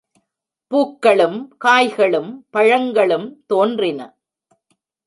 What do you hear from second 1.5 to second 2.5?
காய்களும்,